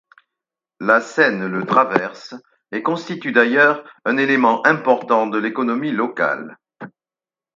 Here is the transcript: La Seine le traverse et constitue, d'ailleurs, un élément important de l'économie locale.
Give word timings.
La 0.79 0.99
Seine 0.99 1.45
le 1.45 1.63
traverse 1.63 2.33
et 2.71 2.81
constitue, 2.81 3.31
d'ailleurs, 3.33 3.83
un 4.03 4.17
élément 4.17 4.65
important 4.65 5.27
de 5.27 5.37
l'économie 5.37 5.91
locale. 5.91 6.57